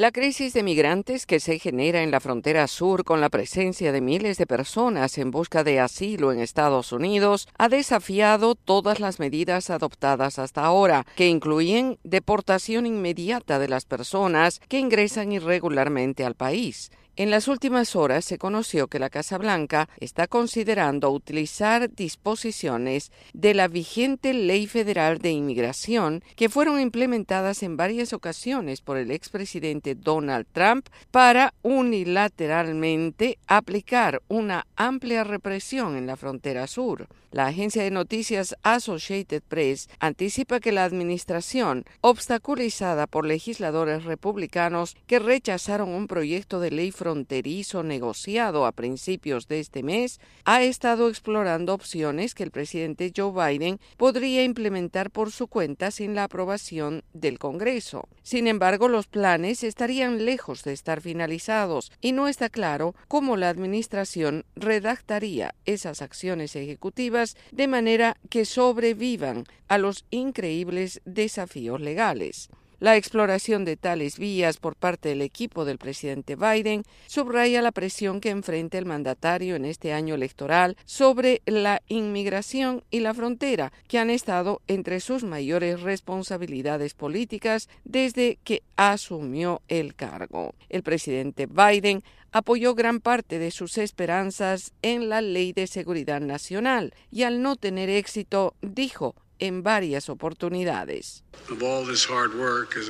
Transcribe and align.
La 0.00 0.12
crisis 0.12 0.54
de 0.54 0.62
migrantes 0.62 1.26
que 1.26 1.40
se 1.40 1.58
genera 1.58 2.02
en 2.02 2.10
la 2.10 2.20
frontera 2.20 2.66
sur 2.68 3.04
con 3.04 3.20
la 3.20 3.28
presencia 3.28 3.92
de 3.92 4.00
miles 4.00 4.38
de 4.38 4.46
personas 4.46 5.18
en 5.18 5.30
busca 5.30 5.62
de 5.62 5.78
asilo 5.78 6.32
en 6.32 6.40
Estados 6.40 6.92
Unidos 6.92 7.46
ha 7.58 7.68
desafiado 7.68 8.54
todas 8.54 8.98
las 8.98 9.18
medidas 9.18 9.68
adoptadas 9.68 10.38
hasta 10.38 10.64
ahora, 10.64 11.04
que 11.16 11.28
incluyen 11.28 11.98
deportación 12.02 12.86
inmediata 12.86 13.58
de 13.58 13.68
las 13.68 13.84
personas 13.84 14.62
que 14.68 14.78
ingresan 14.78 15.32
irregularmente 15.32 16.24
al 16.24 16.34
país. 16.34 16.90
En 17.16 17.30
las 17.30 17.48
últimas 17.48 17.96
horas 17.96 18.24
se 18.24 18.38
conoció 18.38 18.86
que 18.86 19.00
la 19.00 19.10
Casa 19.10 19.36
Blanca 19.36 19.88
está 19.98 20.26
considerando 20.26 21.10
utilizar 21.10 21.92
disposiciones 21.92 23.10
de 23.34 23.52
la 23.52 23.68
vigente 23.68 24.32
Ley 24.32 24.66
Federal 24.66 25.18
de 25.18 25.32
Inmigración 25.32 26.22
que 26.36 26.48
fueron 26.48 26.80
implementadas 26.80 27.62
en 27.62 27.76
varias 27.76 28.12
ocasiones 28.12 28.80
por 28.80 28.96
el 28.96 29.10
expresidente 29.10 29.94
Donald 29.96 30.46
Trump 30.52 30.86
para 31.10 31.52
unilateralmente 31.62 33.38
aplicar 33.46 34.22
una 34.28 34.66
amplia 34.76 35.24
represión 35.24 35.96
en 35.96 36.06
la 36.06 36.16
frontera 36.16 36.66
sur. 36.68 37.08
La 37.32 37.46
agencia 37.46 37.84
de 37.84 37.92
noticias 37.92 38.56
Associated 38.64 39.42
Press 39.46 39.88
anticipa 40.00 40.58
que 40.58 40.72
la 40.72 40.82
administración, 40.82 41.84
obstaculizada 42.00 43.06
por 43.06 43.24
legisladores 43.24 44.02
republicanos 44.02 44.96
que 45.06 45.20
rechazaron 45.20 45.90
un 45.90 46.08
proyecto 46.08 46.58
de 46.58 46.72
ley 46.72 46.90
fronterizo 47.00 47.82
negociado 47.82 48.66
a 48.66 48.72
principios 48.72 49.48
de 49.48 49.58
este 49.58 49.82
mes, 49.82 50.20
ha 50.44 50.62
estado 50.62 51.08
explorando 51.08 51.72
opciones 51.72 52.34
que 52.34 52.42
el 52.42 52.50
presidente 52.50 53.10
Joe 53.16 53.32
Biden 53.32 53.80
podría 53.96 54.44
implementar 54.44 55.10
por 55.10 55.32
su 55.32 55.46
cuenta 55.46 55.90
sin 55.92 56.14
la 56.14 56.24
aprobación 56.24 57.02
del 57.14 57.38
Congreso. 57.38 58.06
Sin 58.22 58.46
embargo, 58.46 58.86
los 58.88 59.06
planes 59.06 59.64
estarían 59.64 60.26
lejos 60.26 60.62
de 60.62 60.74
estar 60.74 61.00
finalizados 61.00 61.90
y 62.02 62.12
no 62.12 62.28
está 62.28 62.50
claro 62.50 62.94
cómo 63.08 63.38
la 63.38 63.48
administración 63.48 64.44
redactaría 64.54 65.54
esas 65.64 66.02
acciones 66.02 66.54
ejecutivas 66.54 67.34
de 67.50 67.66
manera 67.66 68.18
que 68.28 68.44
sobrevivan 68.44 69.44
a 69.68 69.78
los 69.78 70.04
increíbles 70.10 71.00
desafíos 71.06 71.80
legales. 71.80 72.50
La 72.80 72.96
exploración 72.96 73.66
de 73.66 73.76
tales 73.76 74.18
vías 74.18 74.56
por 74.56 74.74
parte 74.74 75.10
del 75.10 75.20
equipo 75.20 75.66
del 75.66 75.76
presidente 75.76 76.34
Biden 76.34 76.84
subraya 77.06 77.60
la 77.60 77.72
presión 77.72 78.22
que 78.22 78.30
enfrenta 78.30 78.78
el 78.78 78.86
mandatario 78.86 79.54
en 79.54 79.66
este 79.66 79.92
año 79.92 80.14
electoral 80.14 80.78
sobre 80.86 81.42
la 81.44 81.82
inmigración 81.88 82.82
y 82.90 83.00
la 83.00 83.12
frontera, 83.12 83.70
que 83.86 83.98
han 83.98 84.08
estado 84.08 84.62
entre 84.66 85.00
sus 85.00 85.24
mayores 85.24 85.82
responsabilidades 85.82 86.94
políticas 86.94 87.68
desde 87.84 88.38
que 88.44 88.62
asumió 88.76 89.60
el 89.68 89.94
cargo. 89.94 90.54
El 90.70 90.82
presidente 90.82 91.44
Biden 91.44 92.02
apoyó 92.32 92.74
gran 92.74 93.00
parte 93.00 93.38
de 93.38 93.50
sus 93.50 93.76
esperanzas 93.76 94.72
en 94.80 95.10
la 95.10 95.20
Ley 95.20 95.52
de 95.52 95.66
Seguridad 95.66 96.22
Nacional 96.22 96.94
y 97.10 97.24
al 97.24 97.42
no 97.42 97.56
tener 97.56 97.90
éxito 97.90 98.54
dijo 98.62 99.14
en 99.40 99.62
varias 99.62 100.08
oportunidades. 100.08 101.24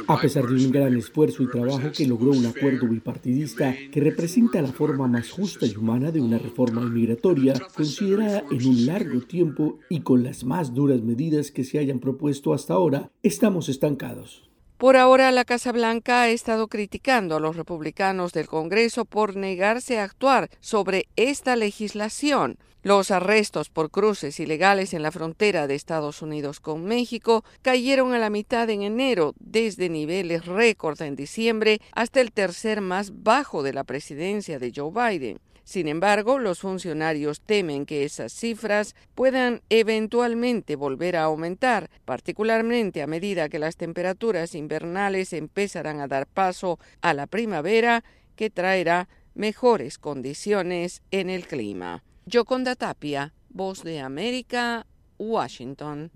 A 0.06 0.20
pesar 0.20 0.46
de 0.46 0.54
un 0.54 0.70
gran 0.70 0.96
esfuerzo 0.96 1.42
y 1.42 1.50
trabajo 1.50 1.90
que 1.96 2.06
logró 2.06 2.30
un 2.30 2.46
acuerdo 2.46 2.86
bipartidista 2.86 3.74
que 3.90 4.00
representa 4.00 4.60
la 4.60 4.72
forma 4.72 5.08
más 5.08 5.30
justa 5.30 5.66
y 5.66 5.76
humana 5.76 6.10
de 6.10 6.20
una 6.20 6.38
reforma 6.38 6.82
inmigratoria, 6.82 7.54
considerada 7.74 8.44
en 8.50 8.66
un 8.66 8.86
largo 8.86 9.20
tiempo 9.20 9.78
y 9.88 10.00
con 10.00 10.22
las 10.22 10.44
más 10.44 10.74
duras 10.74 11.00
medidas 11.00 11.50
que 11.50 11.64
se 11.64 11.78
hayan 11.78 12.00
propuesto 12.00 12.52
hasta 12.52 12.74
ahora, 12.74 13.10
estamos 13.22 13.68
estancados. 13.68 14.50
Por 14.80 14.96
ahora, 14.96 15.30
la 15.30 15.44
Casa 15.44 15.72
Blanca 15.72 16.22
ha 16.22 16.30
estado 16.30 16.68
criticando 16.68 17.36
a 17.36 17.40
los 17.40 17.54
republicanos 17.54 18.32
del 18.32 18.46
Congreso 18.46 19.04
por 19.04 19.36
negarse 19.36 19.98
a 19.98 20.04
actuar 20.04 20.48
sobre 20.60 21.06
esta 21.16 21.54
legislación. 21.54 22.56
Los 22.82 23.10
arrestos 23.10 23.68
por 23.68 23.90
cruces 23.90 24.40
ilegales 24.40 24.94
en 24.94 25.02
la 25.02 25.12
frontera 25.12 25.66
de 25.66 25.74
Estados 25.74 26.22
Unidos 26.22 26.60
con 26.60 26.86
México 26.86 27.44
cayeron 27.60 28.14
a 28.14 28.18
la 28.18 28.30
mitad 28.30 28.70
en 28.70 28.80
enero, 28.80 29.34
desde 29.38 29.90
niveles 29.90 30.46
récord 30.46 31.00
en 31.02 31.14
diciembre 31.14 31.82
hasta 31.92 32.22
el 32.22 32.32
tercer 32.32 32.80
más 32.80 33.22
bajo 33.22 33.62
de 33.62 33.74
la 33.74 33.84
presidencia 33.84 34.58
de 34.58 34.72
Joe 34.74 34.92
Biden. 34.92 35.40
Sin 35.62 35.88
embargo, 35.88 36.38
los 36.38 36.60
funcionarios 36.60 37.42
temen 37.42 37.84
que 37.84 38.04
esas 38.04 38.32
cifras 38.32 38.96
puedan 39.14 39.60
eventualmente 39.68 40.74
volver 40.74 41.16
a 41.16 41.24
aumentar, 41.24 41.90
particularmente 42.06 43.02
a 43.02 43.06
medida 43.06 43.50
que 43.50 43.58
las 43.58 43.76
temperaturas 43.76 44.54
invernales 44.54 45.34
empezarán 45.34 46.00
a 46.00 46.08
dar 46.08 46.26
paso 46.26 46.78
a 47.02 47.12
la 47.12 47.26
primavera, 47.26 48.04
que 48.36 48.48
traerá 48.48 49.10
mejores 49.34 49.98
condiciones 49.98 51.02
en 51.10 51.28
el 51.28 51.46
clima. 51.46 52.02
Yoconda 52.32 52.76
Tapia, 52.76 53.32
Voz 53.48 53.82
de 53.82 53.98
América, 53.98 54.86
Washington. 55.18 56.12